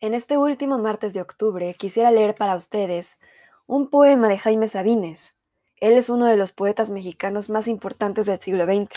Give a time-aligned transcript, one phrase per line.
[0.00, 3.18] En este último martes de octubre quisiera leer para ustedes
[3.66, 5.34] un poema de Jaime Sabines.
[5.78, 8.96] Él es uno de los poetas mexicanos más importantes del siglo XX.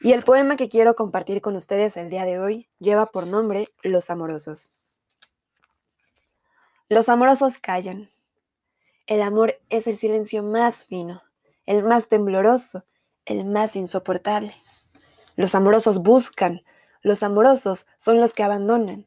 [0.00, 3.68] Y el poema que quiero compartir con ustedes el día de hoy lleva por nombre
[3.84, 4.74] Los Amorosos.
[6.88, 8.10] Los amorosos callan.
[9.06, 11.22] El amor es el silencio más fino,
[11.66, 12.84] el más tembloroso,
[13.26, 14.56] el más insoportable.
[15.36, 16.64] Los amorosos buscan,
[17.00, 19.06] los amorosos son los que abandonan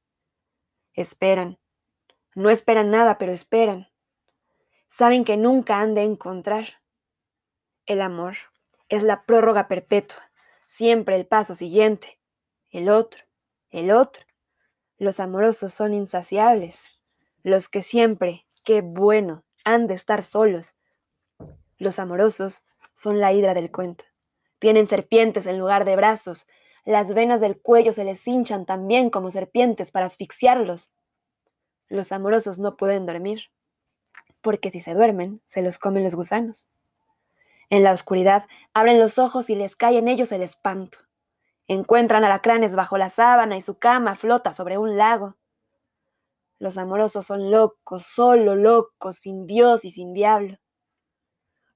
[0.93, 1.57] Esperan.
[2.35, 3.87] No esperan nada, pero esperan.
[4.87, 6.81] Saben que nunca han de encontrar.
[7.85, 8.35] El amor
[8.89, 10.31] es la prórroga perpetua,
[10.67, 12.19] siempre el paso siguiente,
[12.69, 13.23] el otro,
[13.69, 14.25] el otro.
[14.97, 16.85] Los amorosos son insaciables,
[17.41, 20.75] los que siempre, qué bueno, han de estar solos.
[21.77, 22.63] Los amorosos
[22.95, 24.05] son la hidra del cuento.
[24.59, 26.45] Tienen serpientes en lugar de brazos,
[26.85, 30.91] las venas del cuello se les hinchan también como serpientes para asfixiarlos.
[31.87, 33.51] Los amorosos no pueden dormir,
[34.41, 36.67] porque si se duermen, se los comen los gusanos.
[37.69, 40.97] En la oscuridad abren los ojos y les cae en ellos el espanto.
[41.67, 45.37] Encuentran alacranes bajo la sábana y su cama flota sobre un lago.
[46.59, 50.57] Los amorosos son locos, solo locos, sin Dios y sin diablo.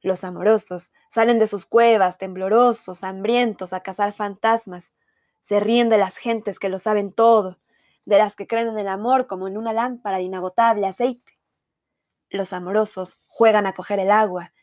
[0.06, 4.94] Los amorosos salen de sus cuevas, temblorosos, hambrientos, a cazar fantasmas.
[5.42, 7.58] Se ríen de las gentes que lo saben todo,
[8.06, 11.40] de las que creen en el amor como en una lámpara de inagotable aceite.
[12.30, 14.54] Los amorosos juegan a coger el agua,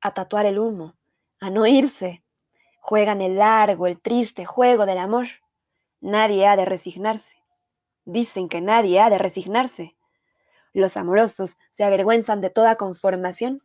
[0.00, 0.96] a tatuar el humo,
[1.40, 2.24] a no irse.
[2.80, 5.26] Juegan el largo, el triste juego del amor.
[6.00, 7.36] Nadie ha de resignarse.
[8.06, 9.94] Dicen que nadie ha de resignarse.
[10.72, 13.60] Los amorosos se avergüenzan de toda conformación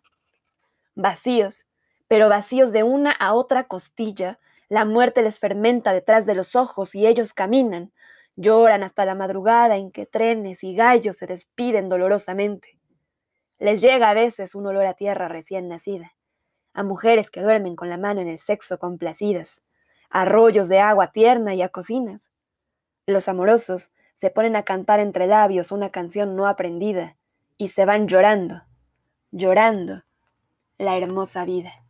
[0.95, 1.67] vacíos,
[2.07, 4.39] pero vacíos de una a otra costilla.
[4.69, 7.91] La muerte les fermenta detrás de los ojos y ellos caminan,
[8.35, 12.77] lloran hasta la madrugada en que trenes y gallos se despiden dolorosamente.
[13.59, 16.15] Les llega a veces un olor a tierra recién nacida,
[16.73, 19.61] a mujeres que duermen con la mano en el sexo complacidas,
[20.09, 22.31] a arroyos de agua tierna y a cocinas.
[23.05, 27.17] Los amorosos se ponen a cantar entre labios una canción no aprendida
[27.57, 28.63] y se van llorando,
[29.31, 30.03] llorando,
[30.81, 31.80] la hermosa vida.